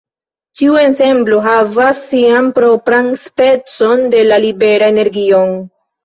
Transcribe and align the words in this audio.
Ĉiu 0.59 0.75
ensemblo 0.83 1.41
havas 1.47 1.99
sian 2.05 2.47
propran 2.55 3.09
specon 3.23 4.01
de 4.15 4.23
la 4.31 4.39
libera 4.47 4.89
energion. 4.95 5.55